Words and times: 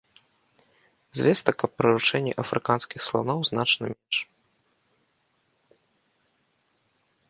Звестак 1.19 1.59
аб 1.67 1.71
прыручэнні 1.81 2.33
афрыканскіх 2.45 2.99
сланоў 3.11 3.47
значна 3.53 3.93
менш. 3.93 4.25